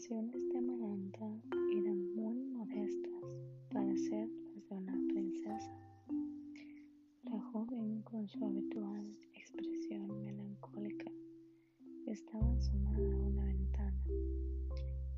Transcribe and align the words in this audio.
aspiraciones 0.00 0.48
de 0.48 0.58
Amaranta 0.58 1.42
eran 1.76 2.14
muy 2.14 2.42
modestas 2.46 3.22
para 3.70 3.94
ser 3.98 4.28
las 4.54 4.66
de 4.66 4.74
una 4.74 4.94
princesa. 5.08 5.76
La 7.24 7.38
joven, 7.52 8.00
con 8.04 8.26
su 8.26 8.42
habitual 8.42 9.14
expresión 9.34 10.24
melancólica, 10.24 11.04
estaba 12.06 12.50
asomada 12.54 13.12
a 13.12 13.20
una 13.20 13.44
ventana. 13.44 14.02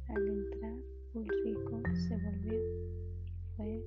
Al 0.08 0.28
entrar, 0.28 0.78
Ulrico 1.14 1.80
se 1.94 2.16
volvió 2.16 2.60
y 3.24 3.56
fue 3.56 3.84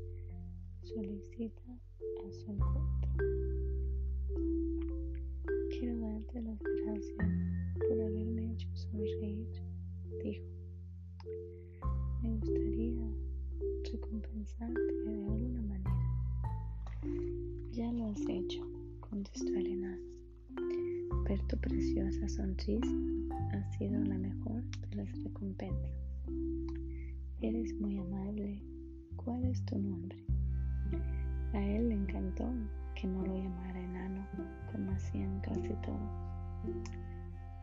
A 31.53 31.59
él 31.59 31.89
le 31.89 31.95
encantó 31.95 32.49
que 32.95 33.07
no 33.07 33.21
lo 33.25 33.35
llamara 33.35 33.77
enano, 33.77 34.25
como 34.71 34.91
hacían 34.91 35.41
casi 35.41 35.73
todos. 35.83 35.99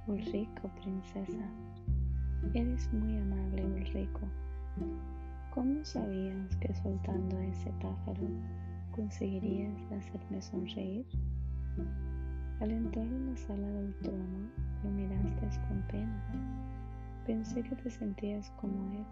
Ulrico, 0.06 0.68
princesa. 0.82 1.48
Eres 2.52 2.92
muy 2.92 3.16
amable, 3.16 3.64
Ulrico. 3.64 4.20
¿Cómo 5.54 5.82
sabías 5.84 6.54
que 6.56 6.74
soltando 6.74 7.36
a 7.38 7.46
ese 7.46 7.70
pájaro 7.80 8.28
conseguirías 8.94 9.80
hacerme 9.92 10.42
sonreír? 10.42 11.06
Al 12.60 12.72
entrar 12.72 13.06
en 13.06 13.30
la 13.30 13.36
sala 13.38 13.68
del 13.68 13.94
trono, 14.02 14.50
lo 14.84 14.90
miraste 14.90 15.48
con 15.66 15.80
pena. 15.90 16.22
Pensé 17.24 17.62
que 17.62 17.74
te 17.76 17.90
sentías 17.90 18.50
como 18.60 18.92
él, 18.92 19.06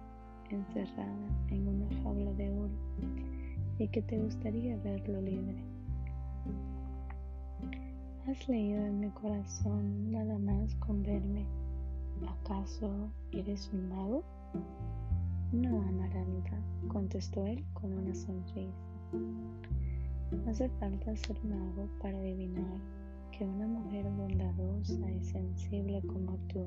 encerrada 0.56 1.28
en 1.48 1.66
una 1.66 2.02
jaula 2.02 2.32
de 2.32 2.50
oro, 2.50 2.74
y 3.78 3.88
que 3.88 4.02
te 4.02 4.18
gustaría 4.18 4.76
verlo 4.78 5.20
libre. 5.20 5.64
Has 8.26 8.48
leído 8.48 8.86
en 8.86 9.00
mi 9.00 9.10
corazón 9.10 10.12
nada 10.12 10.38
más 10.38 10.74
con 10.76 11.02
verme. 11.02 11.46
¿Acaso 12.28 13.10
eres 13.32 13.70
un 13.72 13.88
mago? 13.88 14.22
No, 15.52 15.82
Amaranta, 15.82 16.60
contestó 16.88 17.46
él 17.46 17.64
con 17.72 17.92
una 17.92 18.14
sonrisa. 18.14 18.76
No 19.12 20.50
hace 20.50 20.68
falta 20.78 21.16
ser 21.16 21.42
mago 21.44 21.88
para 22.00 22.18
adivinar 22.18 22.78
que 23.32 23.44
una 23.44 23.66
mujer 23.66 24.04
bondadosa 24.10 25.10
y 25.10 25.24
sensible 25.24 26.02
como 26.02 26.36
tú 26.48 26.66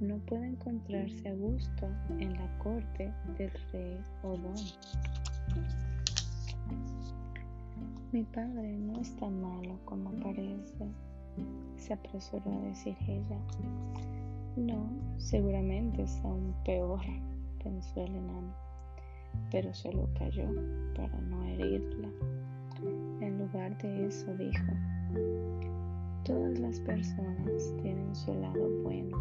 no 0.00 0.18
puede 0.18 0.46
encontrarse 0.46 1.28
a 1.28 1.34
gusto 1.34 1.88
en 2.18 2.32
la 2.34 2.58
corte 2.58 3.12
del 3.38 3.50
rey 3.72 3.98
Odón. 4.22 4.54
Mi 8.12 8.22
padre 8.22 8.76
no 8.78 9.00
es 9.00 9.16
tan 9.16 9.40
malo 9.40 9.78
como 9.84 10.10
parece, 10.20 10.86
se 11.76 11.92
apresuró 11.92 12.52
a 12.52 12.60
decir 12.62 12.96
ella. 13.08 13.38
No, 14.56 14.86
seguramente 15.16 16.02
es 16.02 16.20
aún 16.22 16.54
peor, 16.64 17.00
pensó 17.62 18.04
el 18.04 18.14
enano, 18.14 18.54
pero 19.50 19.74
se 19.74 19.92
lo 19.92 20.08
cayó 20.16 20.48
para 20.94 21.20
no 21.22 21.42
herirla. 21.44 22.08
En 23.20 23.38
lugar 23.38 23.76
de 23.78 24.06
eso 24.06 24.32
dijo, 24.36 24.72
todas 26.24 26.58
las 26.60 26.78
personas 26.80 27.74
tienen 27.82 28.14
su 28.14 28.32
lado 28.34 28.70
bueno. 28.84 29.16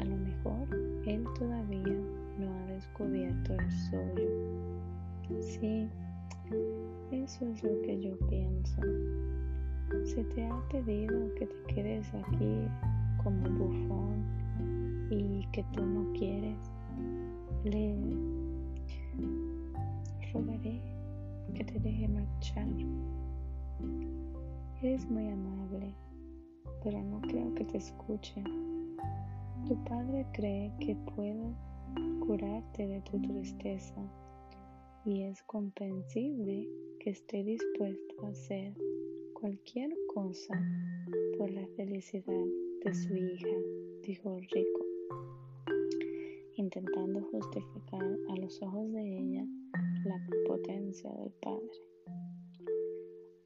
A 0.00 0.04
lo 0.04 0.16
mejor 0.16 0.68
él 1.06 1.24
todavía 1.38 2.00
no 2.38 2.52
ha 2.52 2.72
descubierto 2.72 3.54
el 3.54 3.70
suyo. 3.70 4.30
Sí, 5.40 5.88
eso 7.10 7.46
es 7.46 7.62
lo 7.62 7.82
que 7.82 8.00
yo 8.00 8.18
pienso. 8.28 8.80
Se 10.04 10.24
te 10.24 10.46
ha 10.46 10.68
pedido 10.68 11.32
que 11.34 11.46
te 11.46 11.74
quedes 11.74 12.12
aquí 12.14 12.68
como 13.22 13.48
bufón 13.50 14.24
y 15.10 15.46
que 15.52 15.64
tú 15.72 15.84
no 15.84 16.12
quieres. 16.12 16.58
Le 17.64 17.96
rogaré 20.32 20.80
que 21.54 21.64
te 21.64 21.80
deje 21.80 22.08
marchar. 22.08 22.68
Eres 24.82 25.08
muy 25.10 25.28
amable, 25.28 25.94
pero 26.84 27.02
no 27.02 27.20
creo 27.22 27.54
que 27.54 27.64
te 27.64 27.78
escuche. 27.78 28.42
Tu 29.66 29.74
padre 29.82 30.24
cree 30.32 30.72
que 30.78 30.94
puedo 31.16 31.52
curarte 32.20 32.86
de 32.86 33.00
tu 33.00 33.20
tristeza 33.20 34.00
y 35.04 35.24
es 35.24 35.42
comprensible 35.42 36.68
que 37.00 37.10
esté 37.10 37.42
dispuesto 37.42 38.24
a 38.24 38.28
hacer 38.28 38.74
cualquier 39.32 39.90
cosa 40.14 40.54
por 41.36 41.50
la 41.50 41.66
felicidad 41.74 42.44
de 42.84 42.94
su 42.94 43.16
hija, 43.16 43.56
dijo 44.02 44.38
rico, 44.38 44.86
intentando 46.54 47.22
justificar 47.32 48.18
a 48.28 48.36
los 48.36 48.62
ojos 48.62 48.92
de 48.92 49.18
ella 49.18 49.46
la 50.04 50.26
potencia 50.46 51.10
del 51.10 51.32
padre. 51.42 51.70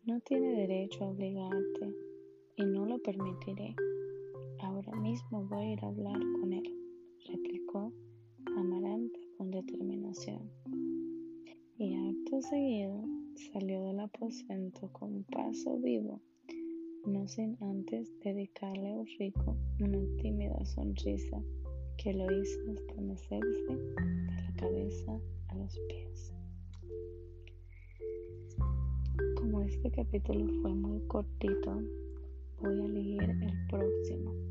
No 0.05 0.21
tiene 0.21 0.51
derecho 0.51 1.03
a 1.03 1.09
obligarte 1.09 1.95
y 2.57 2.67
no 2.67 2.85
lo 2.85 2.99
permitiré. 2.99 3.75
Ahora 4.63 4.95
mismo 4.97 5.45
voy 5.45 5.65
a 5.65 5.73
ir 5.73 5.85
a 5.85 5.89
hablar 5.89 6.21
con 6.41 6.53
él, 6.53 6.63
replicó 7.27 7.93
Amaranta 8.57 9.19
con 9.39 9.51
determinación 9.51 10.51
y 11.79 11.95
acto 11.95 12.43
seguido 12.43 13.03
salió 13.53 13.83
del 13.85 14.01
aposento 14.01 14.93
con 14.93 15.25
paso 15.25 15.79
vivo, 15.79 16.21
no 17.07 17.27
sin 17.27 17.57
antes 17.63 18.13
dedicarle 18.23 18.91
a 18.91 18.97
Ulrico 18.97 19.57
una 19.81 19.99
tímida 20.21 20.63
sonrisa 20.67 21.43
que 21.97 22.13
lo 22.13 22.31
hizo 22.31 22.73
estremecerse 22.73 23.77
de 23.77 24.43
la 24.43 24.53
cabeza 24.57 25.19
a 25.49 25.55
los 25.55 25.79
pies. 25.89 26.35
Como 29.37 29.63
este 29.63 29.91
capítulo 29.91 30.47
fue 30.61 30.75
muy 30.75 31.01
cortito, 31.07 31.83
voy 32.61 32.81
a 32.81 32.89
leer 32.89 33.31
el 33.31 33.67
próximo. 33.69 34.50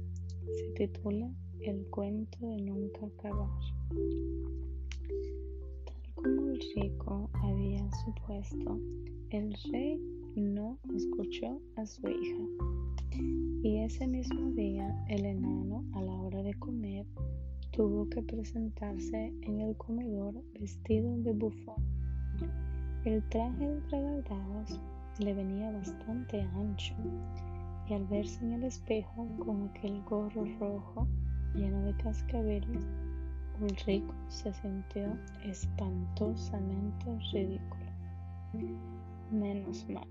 Se 0.57 0.69
titula 0.75 1.29
El 1.61 1.85
cuento 1.87 2.39
de 2.39 2.57
nunca 2.61 3.05
acabar. 3.05 3.49
Como 6.15 6.47
el 6.47 6.59
rico 6.75 7.29
había 7.33 7.89
supuesto, 8.03 8.79
el 9.29 9.53
rey 9.71 10.01
no 10.35 10.79
escuchó 10.95 11.61
a 11.75 11.85
su 11.85 12.07
hija. 12.07 12.43
Y 13.63 13.77
ese 13.79 14.07
mismo 14.07 14.51
día 14.51 14.95
el 15.09 15.25
enano 15.25 15.85
a 15.93 16.01
la 16.01 16.13
hora 16.21 16.41
de 16.41 16.53
comer 16.55 17.05
tuvo 17.71 18.09
que 18.09 18.21
presentarse 18.23 19.33
en 19.41 19.59
el 19.61 19.75
comedor 19.77 20.33
vestido 20.59 21.15
de 21.17 21.33
bufón. 21.33 21.83
El 23.05 23.21
traje 23.29 23.67
de 23.67 23.79
regaldados 23.89 24.79
le 25.19 25.33
venía 25.33 25.71
bastante 25.71 26.41
ancho 26.41 26.95
y 27.89 27.93
al 27.93 28.05
verse 28.05 28.39
en 28.45 28.53
el 28.53 28.63
espejo 28.63 29.27
con 29.39 29.69
aquel 29.69 30.01
gorro 30.03 30.45
rojo 30.59 31.07
lleno 31.55 31.81
de 31.83 31.95
cascabeles 31.97 32.85
Ulrico 33.61 34.13
se 34.29 34.53
sintió 34.53 35.17
espantosamente 35.43 37.19
ridículo. 37.33 37.91
Menos 39.31 39.85
mal 39.89 40.07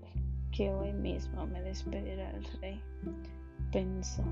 que 0.51 0.69
hoy 0.69 0.93
mismo 0.93 1.47
me 1.47 1.61
despedirá 1.61 2.29
el 2.29 2.43
rey, 2.61 2.79
pensó, 3.71 4.23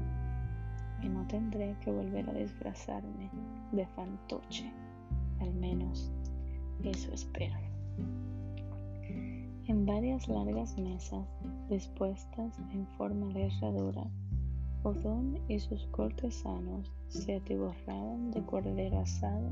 y 1.02 1.10
no 1.10 1.26
tendré 1.28 1.76
que 1.84 1.92
volver 1.92 2.30
a 2.30 2.34
disfrazarme 2.34 3.32
de 3.72 3.88
fantoche, 3.88 4.72
al 5.40 5.54
menos 5.56 6.12
eso 6.84 7.12
espero. 7.12 7.56
En 9.68 9.86
varias 9.86 10.30
largas 10.30 10.78
mesas 10.78 11.28
dispuestas 11.70 12.58
en 12.72 12.88
forma 12.98 13.28
de 13.34 13.48
herradura, 13.48 14.10
Odón 14.84 15.38
y 15.50 15.60
sus 15.60 15.86
cortesanos 15.88 16.90
se 17.10 17.36
atiborraban 17.36 18.32
de 18.32 18.46
cordero 18.46 19.00
asado, 19.00 19.52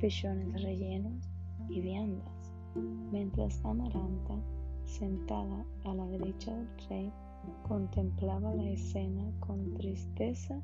pichones 0.00 0.62
rellenos 0.62 1.30
y 1.70 1.80
viandas, 1.80 2.52
mientras 3.10 3.64
Amaranta, 3.64 4.38
sentada 4.84 5.64
a 5.84 5.94
la 5.94 6.06
derecha 6.08 6.54
del 6.54 6.68
rey, 6.90 7.12
contemplaba 7.66 8.52
la 8.52 8.68
escena 8.68 9.32
con 9.40 9.72
tristeza 9.72 10.60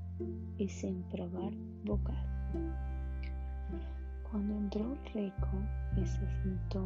y 0.59 0.69
sin 0.69 1.05
probar 1.05 1.55
bocado. 1.85 2.94
Cuando 4.35 4.57
entró 4.57 4.93
el 4.93 5.13
rico 5.13 5.49
y 5.97 6.05
se 6.05 6.29
sentó 6.43 6.83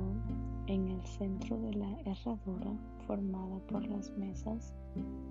en 0.66 0.86
el 0.88 1.02
centro 1.06 1.56
de 1.56 1.72
la 1.72 1.90
herradura 2.00 2.76
formada 3.06 3.58
por 3.70 3.86
las 3.86 4.10
mesas, 4.18 4.74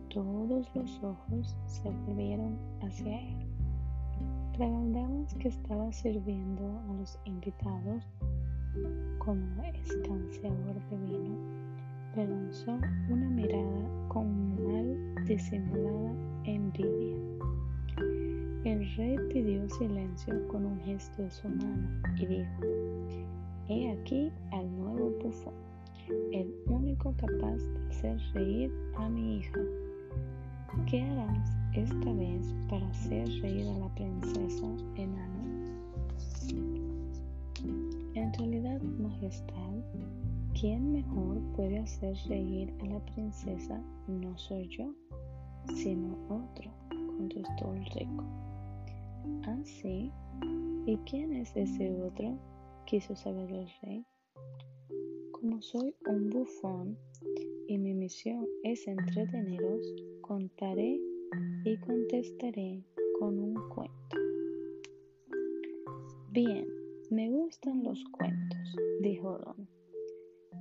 todos 0.10 0.68
los 0.74 1.04
ojos 1.04 1.56
se 1.68 1.88
volvieron 1.92 2.58
hacia 2.82 3.22
él. 3.22 3.46
Regaldamas 4.58 5.32
que 5.36 5.50
estaba 5.50 5.94
sirviendo 5.94 6.82
a 6.90 6.94
los 6.94 7.20
invitados 7.26 8.04
como 9.20 9.64
escanciador 9.66 10.90
de 10.90 10.98
vino, 10.98 11.38
le 12.16 12.28
lanzó 12.30 12.80
una 13.12 13.30
mirada 13.30 14.08
con 14.08 14.56
mal 14.66 15.24
disimulada 15.28 16.16
envidia. 16.46 17.22
El 18.68 18.86
rey 18.98 19.18
pidió 19.32 19.70
silencio 19.70 20.46
con 20.50 20.66
un 20.66 20.78
gesto 20.82 21.22
de 21.22 21.32
su 21.32 21.48
mano 21.48 21.88
y 22.18 22.26
dijo, 22.26 22.62
He 23.70 23.92
aquí 23.94 24.30
al 24.52 24.70
nuevo 24.76 25.10
bufón, 25.24 25.54
el 26.34 26.54
único 26.68 27.16
capaz 27.16 27.56
de 27.56 27.88
hacer 27.90 28.20
reír 28.34 28.70
a 28.98 29.08
mi 29.08 29.38
hija. 29.38 29.58
¿Qué 30.86 31.02
harás 31.02 31.50
esta 31.76 32.12
vez 32.12 32.54
para 32.70 32.86
hacer 32.90 33.30
reír 33.42 33.70
a 33.70 33.80
la 33.80 33.96
princesa 33.96 34.68
enano? 34.98 35.78
En 38.16 38.34
realidad, 38.34 38.82
Majestad, 38.82 39.76
¿quién 40.60 40.92
mejor 40.92 41.40
puede 41.56 41.80
hacer 41.80 42.18
reír 42.28 42.74
a 42.82 42.86
la 42.88 43.00
princesa? 43.06 43.82
No 44.10 44.38
soy 44.38 44.68
yo, 44.68 44.94
sino 45.74 46.18
otro, 46.28 46.70
contestó 47.18 47.74
el 47.74 47.86
rico. 47.86 48.26
¿Ah, 49.44 49.60
sí? 49.64 50.12
¿Y 50.86 50.98
quién 51.06 51.34
es 51.34 51.56
ese 51.56 51.92
otro? 52.02 52.38
quiso 52.88 53.16
saber 53.18 53.52
el 53.52 53.68
rey. 53.82 54.06
Como 55.34 55.62
soy 55.62 55.94
un 56.08 56.30
bufón 56.30 56.98
y 57.68 57.78
mi 57.78 57.94
misión 57.94 58.48
es 58.64 58.88
entreteneros, 58.88 59.94
contaré 60.22 60.98
y 61.66 61.78
contestaré 61.78 62.82
con 63.20 63.38
un 63.40 63.56
cuento. 63.70 64.18
Bien, 66.32 66.66
me 67.12 67.30
gustan 67.30 67.84
los 67.84 68.02
cuentos, 68.18 68.76
dijo 69.02 69.38
Don. 69.38 69.68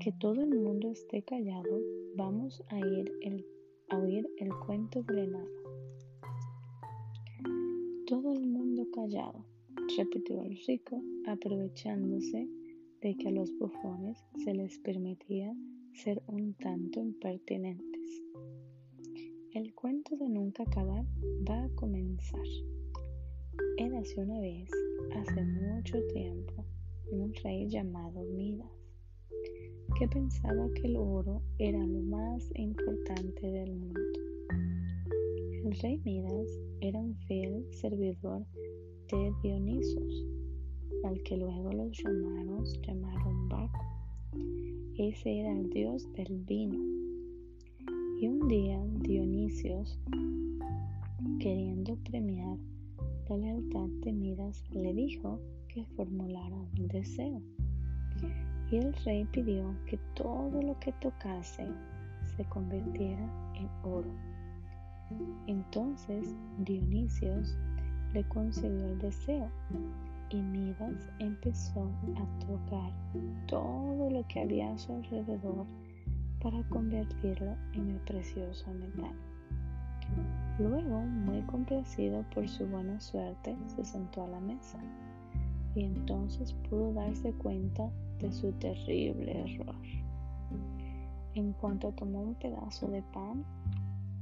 Que 0.00 0.12
todo 0.20 0.42
el 0.42 0.54
mundo 0.54 0.90
esté 0.90 1.22
callado, 1.22 1.80
vamos 2.16 2.60
a, 2.68 2.78
ir 2.80 3.14
a 3.90 3.98
oír 3.98 4.28
el 4.38 4.50
cuento 4.66 5.02
del. 5.04 5.36
Callado, 8.96 9.44
repitió 9.98 10.42
el 10.42 10.58
rico, 10.66 11.02
aprovechándose 11.26 12.48
de 13.02 13.14
que 13.14 13.28
a 13.28 13.30
los 13.30 13.52
bufones 13.58 14.16
se 14.42 14.54
les 14.54 14.78
permitía 14.78 15.54
ser 15.92 16.22
un 16.26 16.54
tanto 16.54 17.00
impertinentes. 17.00 18.22
El 19.52 19.74
cuento 19.74 20.16
de 20.16 20.30
nunca 20.30 20.62
acabar 20.62 21.04
va 21.48 21.64
a 21.64 21.68
comenzar. 21.74 22.46
Érase 23.76 24.18
una 24.18 24.40
vez 24.40 24.70
hace 25.14 25.44
mucho 25.44 25.98
tiempo 26.14 26.64
un 27.10 27.34
rey 27.44 27.68
llamado 27.68 28.22
Midas, 28.24 28.72
que 29.98 30.08
pensaba 30.08 30.70
que 30.72 30.86
el 30.86 30.96
oro 30.96 31.42
era 31.58 31.86
lo 31.86 32.00
más 32.00 32.50
importante 32.54 33.46
del 33.46 33.74
mundo. 33.74 34.00
El 35.64 35.78
rey 35.82 36.00
Midas 36.02 36.48
era 36.80 36.98
un 36.98 37.14
fiel 37.26 37.66
servidor 37.72 38.46
de 39.10 39.32
Dionisos, 39.42 40.26
al 41.04 41.22
que 41.22 41.36
luego 41.36 41.72
los 41.72 42.02
romanos 42.02 42.80
llamaron 42.82 43.48
Baco. 43.48 43.84
Ese 44.98 45.40
era 45.40 45.52
el 45.52 45.70
dios 45.70 46.12
del 46.14 46.38
vino. 46.44 46.78
Y 48.20 48.26
un 48.28 48.48
día 48.48 48.82
Dionisios, 49.00 50.00
queriendo 51.38 51.96
premiar 52.04 52.58
la 53.28 53.36
lealtad 53.36 53.88
de 54.02 54.12
Midas 54.12 54.64
le 54.70 54.92
dijo 54.94 55.40
que 55.68 55.84
formulara 55.96 56.56
un 56.56 56.88
deseo. 56.88 57.40
Y 58.70 58.76
el 58.76 58.92
rey 59.04 59.24
pidió 59.26 59.76
que 59.86 59.98
todo 60.14 60.60
lo 60.62 60.78
que 60.80 60.92
tocase 61.00 61.68
se 62.36 62.44
convirtiera 62.46 63.52
en 63.54 63.68
oro. 63.84 64.10
Entonces 65.46 66.34
Dionisios 66.58 67.56
le 68.16 68.24
concedió 68.28 68.86
el 68.86 68.98
deseo 68.98 69.50
y 70.30 70.40
Midas 70.40 71.10
empezó 71.18 71.82
a 72.16 72.46
tocar 72.46 72.90
todo 73.46 74.08
lo 74.08 74.26
que 74.26 74.40
había 74.40 74.72
a 74.72 74.78
su 74.78 74.94
alrededor 74.94 75.66
para 76.42 76.66
convertirlo 76.70 77.54
en 77.74 77.90
el 77.90 78.00
precioso 78.06 78.72
metal. 78.72 79.14
Luego, 80.58 81.00
muy 81.00 81.42
complacido 81.42 82.24
por 82.34 82.48
su 82.48 82.64
buena 82.66 82.98
suerte, 83.00 83.54
se 83.66 83.84
sentó 83.84 84.24
a 84.24 84.28
la 84.28 84.40
mesa 84.40 84.78
y 85.74 85.84
entonces 85.84 86.54
pudo 86.70 86.94
darse 86.94 87.34
cuenta 87.34 87.90
de 88.18 88.32
su 88.32 88.50
terrible 88.52 89.42
error. 89.42 89.76
En 91.34 91.52
cuanto 91.52 91.92
tomó 91.92 92.22
un 92.22 92.34
pedazo 92.36 92.88
de 92.88 93.02
pan 93.12 93.44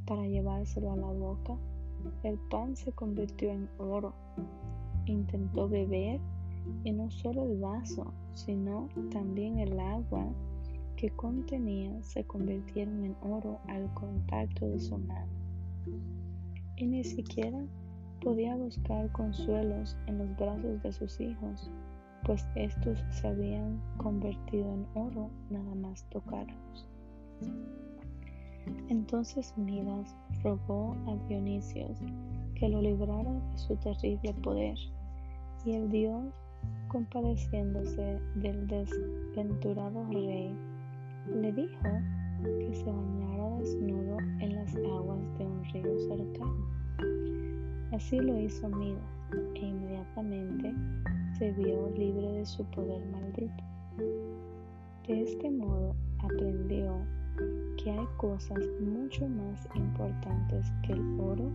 para 0.04 0.26
llevárselo 0.26 0.90
a 0.90 0.96
la 0.96 1.12
boca, 1.12 1.56
el 2.22 2.38
pan 2.50 2.76
se 2.76 2.92
convirtió 2.92 3.50
en 3.50 3.68
oro. 3.78 4.14
Intentó 5.06 5.68
beber 5.68 6.20
y 6.82 6.92
no 6.92 7.10
solo 7.10 7.44
el 7.44 7.58
vaso, 7.58 8.12
sino 8.32 8.88
también 9.10 9.58
el 9.58 9.78
agua 9.78 10.26
que 10.96 11.10
contenía 11.10 12.02
se 12.02 12.24
convirtieron 12.24 13.04
en 13.04 13.16
oro 13.22 13.58
al 13.68 13.92
contacto 13.94 14.66
de 14.68 14.80
su 14.80 14.96
mano 14.98 15.32
y 16.76 16.86
ni 16.86 17.04
siquiera 17.04 17.58
podía 18.22 18.56
buscar 18.56 19.10
consuelos 19.12 19.96
en 20.06 20.18
los 20.18 20.36
brazos 20.36 20.82
de 20.82 20.92
sus 20.92 21.20
hijos, 21.20 21.70
pues 22.24 22.46
estos 22.54 23.04
se 23.10 23.28
habían 23.28 23.80
convertido 23.98 24.72
en 24.72 24.86
oro 24.94 25.30
nada 25.50 25.74
más 25.74 26.04
tocarlos. 26.10 26.88
Entonces 28.88 29.52
Midas 29.56 30.14
rogó 30.42 30.96
a 31.06 31.16
Dionisios 31.28 31.98
que 32.54 32.68
lo 32.68 32.80
librara 32.80 33.32
de 33.32 33.58
su 33.58 33.76
terrible 33.76 34.32
poder, 34.42 34.78
y 35.64 35.72
el 35.72 35.90
dios, 35.90 36.24
compadeciéndose 36.88 38.20
del 38.36 38.66
desventurado 38.66 40.04
rey, 40.10 40.54
le 41.34 41.52
dijo 41.52 41.88
que 42.42 42.74
se 42.74 42.84
bañara 42.84 43.58
desnudo 43.58 44.18
en 44.40 44.54
las 44.54 44.74
aguas 44.76 45.38
de 45.38 45.46
un 45.46 45.64
río 45.64 45.98
cercano. 46.08 46.74
Así 47.92 48.18
lo 48.18 48.38
hizo 48.38 48.68
Midas 48.68 49.02
e 49.54 49.66
inmediatamente 49.66 50.74
se 51.38 51.50
vio 51.52 51.90
libre 51.90 52.32
de 52.32 52.46
su 52.46 52.64
poder 52.66 53.04
maldito. 53.06 53.64
De 55.06 55.22
este 55.22 55.50
modo 55.50 55.94
aprendió 56.18 57.04
que 57.76 57.90
hay 57.90 58.06
cosas 58.16 58.58
mucho 58.80 59.28
más 59.28 59.68
importantes 59.74 60.66
que 60.86 60.92
el 60.92 61.20
oro 61.20 61.50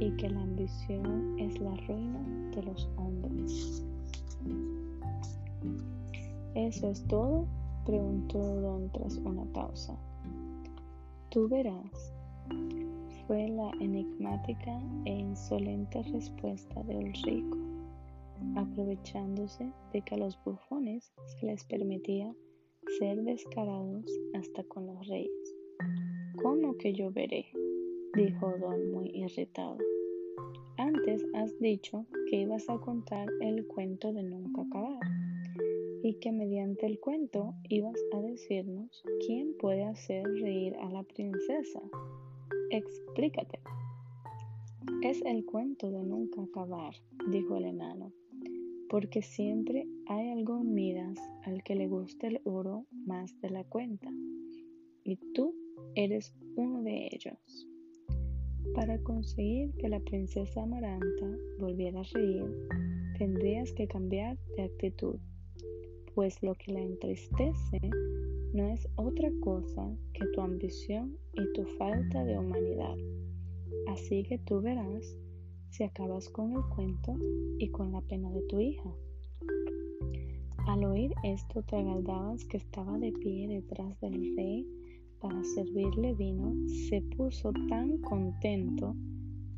y 0.00 0.10
que 0.12 0.30
la 0.30 0.40
ambición 0.40 1.38
es 1.38 1.58
la 1.60 1.74
ruina 1.86 2.20
de 2.54 2.62
los 2.62 2.88
hombres. 2.96 3.84
¿Eso 6.54 6.88
es 6.90 7.04
todo? 7.08 7.46
preguntó 7.84 8.38
Don 8.38 8.90
tras 8.92 9.16
una 9.18 9.44
pausa. 9.52 9.94
Tú 11.30 11.48
verás, 11.48 12.14
fue 13.26 13.48
la 13.48 13.70
enigmática 13.80 14.80
e 15.04 15.12
insolente 15.12 16.02
respuesta 16.02 16.82
del 16.84 17.12
rico, 17.24 17.58
aprovechándose 18.56 19.70
de 19.92 20.02
que 20.02 20.14
a 20.14 20.18
los 20.18 20.38
bufones 20.44 21.12
se 21.26 21.46
les 21.46 21.64
permitía 21.64 22.34
ser 22.98 23.22
descarados 23.22 24.04
hasta 24.34 24.62
con 24.64 24.86
los 24.86 25.06
reyes. 25.08 25.56
¿Cómo 26.42 26.76
que 26.76 26.92
yo 26.92 27.10
veré? 27.10 27.46
dijo 28.14 28.52
Don 28.60 28.92
muy 28.92 29.10
irritado. 29.12 29.78
Antes 30.76 31.24
has 31.34 31.58
dicho 31.58 32.06
que 32.28 32.42
ibas 32.42 32.68
a 32.68 32.78
contar 32.78 33.28
el 33.40 33.66
cuento 33.66 34.12
de 34.12 34.22
nunca 34.22 34.62
acabar 34.62 35.00
y 36.02 36.14
que 36.14 36.30
mediante 36.30 36.86
el 36.86 37.00
cuento 37.00 37.54
ibas 37.68 37.98
a 38.12 38.20
decirnos 38.20 39.02
quién 39.26 39.56
puede 39.58 39.84
hacer 39.84 40.24
reír 40.24 40.76
a 40.76 40.90
la 40.90 41.02
princesa. 41.02 41.80
Explícate. 42.70 43.60
Es 45.02 45.20
el 45.22 45.44
cuento 45.44 45.90
de 45.90 46.02
nunca 46.02 46.42
acabar, 46.42 46.94
dijo 47.28 47.56
el 47.56 47.64
enano, 47.64 48.12
porque 48.88 49.22
siempre 49.22 49.86
hay 50.06 50.30
algún 50.30 50.74
Midas 50.74 51.18
al 51.44 51.62
que 51.62 51.74
le 51.74 51.88
gusta 51.88 52.26
el 52.26 52.40
oro 52.44 52.86
más 53.06 53.40
de 53.40 53.50
la 53.50 53.64
cuenta, 53.64 54.10
y 55.04 55.16
tú 55.34 55.54
eres 55.94 56.34
uno 56.56 56.82
de 56.82 57.08
ellos. 57.12 57.68
Para 58.74 58.98
conseguir 59.02 59.72
que 59.74 59.88
la 59.88 60.00
princesa 60.00 60.62
Amaranta 60.62 61.26
volviera 61.58 62.00
a 62.00 62.04
reír, 62.14 62.44
tendrías 63.18 63.72
que 63.72 63.86
cambiar 63.86 64.38
de 64.56 64.64
actitud, 64.64 65.16
pues 66.14 66.42
lo 66.42 66.54
que 66.54 66.72
la 66.72 66.80
entristece 66.80 67.80
no 68.52 68.68
es 68.68 68.86
otra 68.96 69.30
cosa 69.40 69.90
que 70.12 70.26
tu 70.34 70.40
ambición 70.40 71.16
y 71.34 71.52
tu 71.54 71.64
falta 71.78 72.24
de 72.24 72.38
humanidad. 72.38 72.96
Así 73.88 74.22
que 74.24 74.38
tú 74.38 74.60
verás 74.60 75.18
si 75.70 75.82
acabas 75.82 76.28
con 76.28 76.52
el 76.52 76.62
cuento 76.74 77.16
y 77.58 77.68
con 77.70 77.92
la 77.92 78.00
pena 78.02 78.30
de 78.30 78.42
tu 78.42 78.60
hija. 78.60 78.94
Al 80.66 80.82
oír 80.82 81.14
esto, 81.22 81.62
Tragaldabas, 81.62 82.44
que 82.46 82.56
estaba 82.56 82.98
de 82.98 83.12
pie 83.12 83.46
detrás 83.48 84.00
del 84.00 84.34
rey 84.34 84.66
para 85.20 85.44
servirle 85.44 86.14
vino, 86.14 86.54
se 86.88 87.02
puso 87.16 87.52
tan 87.68 87.98
contento 87.98 88.96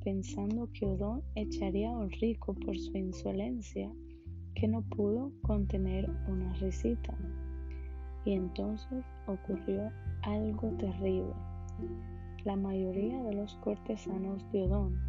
pensando 0.03 0.69
que 0.73 0.85
Odón 0.85 1.23
echaría 1.37 1.97
al 1.97 2.11
rico 2.11 2.55
por 2.55 2.77
su 2.77 2.97
insolencia 2.97 3.91
que 4.57 4.67
no 4.67 4.83
pudo 4.83 5.31
contener 5.43 6.11
una 6.29 6.53
risita. 6.55 7.17
Y 8.25 8.33
entonces 8.33 9.05
ocurrió 9.27 9.91
algo 10.23 10.69
terrible. 10.77 11.33
La 12.45 12.57
mayoría 12.57 13.23
de 13.23 13.35
los 13.35 13.55
cortesanos 13.57 14.45
de 14.51 14.65
Odón 14.65 15.01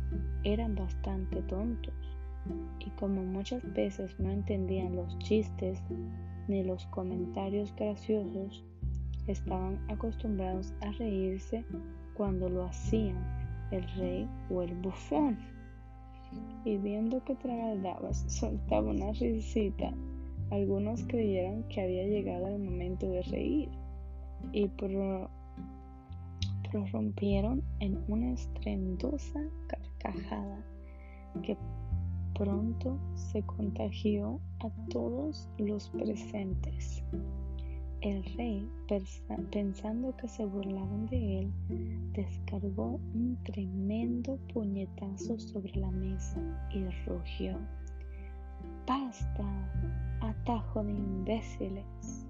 eran 0.43 0.75
bastante 0.75 1.41
tontos 1.41 2.06
y 2.79 2.89
como 2.91 3.23
muchas 3.23 3.61
veces 3.73 4.19
no 4.19 4.31
entendían 4.31 4.95
los 4.95 5.17
chistes 5.19 5.79
ni 6.47 6.63
los 6.63 6.85
comentarios 6.87 7.75
graciosos, 7.75 8.63
estaban 9.27 9.79
acostumbrados 9.89 10.73
a 10.81 10.91
reírse 10.93 11.65
cuando 12.13 12.49
lo 12.49 12.65
hacían 12.65 13.17
el 13.71 13.83
rey 13.95 14.27
o 14.49 14.61
el 14.61 14.73
bufón. 14.75 15.37
Y 16.65 16.77
viendo 16.77 17.23
que 17.23 17.35
Tragaldabas 17.35 18.25
soltaba 18.27 18.89
una 18.89 19.11
risita, 19.13 19.93
algunos 20.51 21.03
creyeron 21.07 21.63
que 21.69 21.81
había 21.81 22.05
llegado 22.05 22.47
el 22.47 22.59
momento 22.59 23.09
de 23.09 23.21
reír 23.23 23.69
y 24.51 24.67
prorrumpieron 26.69 27.63
en 27.79 28.03
una 28.07 28.33
estrendosa 28.33 29.41
carcajada 29.67 30.63
que 31.41 31.57
pronto 32.37 32.99
se 33.15 33.41
contagió 33.41 34.39
a 34.59 34.69
todos 34.89 35.49
los 35.57 35.89
presentes. 35.89 37.03
El 38.01 38.23
rey, 38.35 38.69
pensando 39.51 40.15
que 40.17 40.27
se 40.27 40.45
burlaban 40.45 41.07
de 41.07 41.39
él, 41.39 41.51
descargó 42.13 42.99
un 43.15 43.39
tremendo 43.43 44.37
puñetazo 44.53 45.39
sobre 45.39 45.75
la 45.75 45.89
mesa 45.89 46.39
y 46.71 46.85
rugió. 47.07 47.57
¡Basta! 48.85 49.43
¡Atajo 50.21 50.83
de 50.83 50.91
imbéciles! 50.93 52.27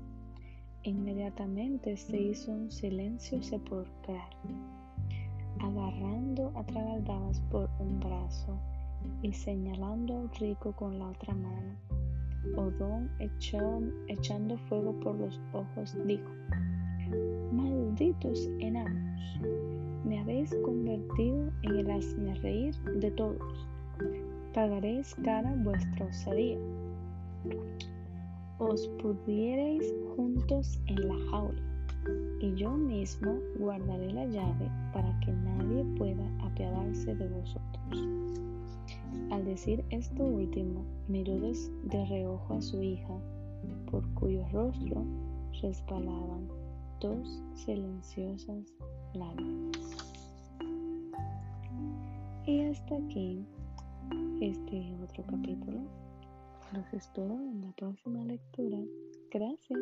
Inmediatamente 0.83 1.97
se 1.97 2.17
hizo 2.17 2.53
un 2.53 2.71
silencio 2.71 3.43
sepulcral. 3.43 4.29
Agarrando 5.59 6.53
a 6.55 6.63
Tragaldabas 6.63 7.41
por 7.51 7.69
un 7.79 7.99
brazo 7.99 8.57
y 9.21 9.31
señalando 9.33 10.19
al 10.19 10.29
rico 10.39 10.73
con 10.73 10.99
la 10.99 11.09
otra 11.09 11.33
mano, 11.33 11.75
Odón 12.55 13.09
echando 14.07 14.57
fuego 14.69 14.93
por 15.01 15.15
los 15.15 15.39
ojos 15.53 15.97
dijo, 16.05 16.31
Malditos 17.51 18.47
enanos, 18.59 19.39
me 20.05 20.19
habéis 20.19 20.55
convertido 20.63 21.51
en 21.63 21.89
el 21.89 22.41
reír 22.41 22.75
de 22.99 23.11
todos. 23.11 23.67
Pagaréis 24.53 25.15
cara 25.23 25.53
vuestra 25.63 26.05
osadía. 26.05 26.57
Os 28.59 28.87
pudierais 29.01 29.93
juntos 30.15 30.79
en 30.87 31.07
la 31.07 31.15
jaula, 31.29 31.61
y 32.41 32.55
yo 32.55 32.71
mismo 32.71 33.37
guardaré 33.59 34.13
la 34.13 34.25
llave 34.25 34.71
para 34.93 35.19
que 35.19 35.31
nadie 35.31 35.83
pueda 35.97 36.23
apiadarse 36.43 37.15
de 37.15 37.27
vosotros. 37.27 38.46
Al 39.31 39.45
decir 39.45 39.83
esto 39.89 40.23
último, 40.23 40.85
miró 41.07 41.37
de 41.39 42.05
reojo 42.05 42.53
a 42.53 42.61
su 42.61 42.81
hija, 42.81 43.19
por 43.91 44.07
cuyo 44.13 44.45
rostro 44.51 45.03
resbalaban 45.61 46.47
dos 46.99 47.41
silenciosas 47.53 48.73
lágrimas. 49.13 49.77
Y 52.45 52.61
hasta 52.61 52.95
aquí 52.95 53.45
este 54.41 54.95
otro 55.03 55.23
capítulo. 55.29 55.79
Los 56.73 56.93
espero 56.93 57.33
en 57.33 57.61
la 57.61 57.71
próxima 57.73 58.23
lectura. 58.23 58.77
Gracias. 59.31 59.79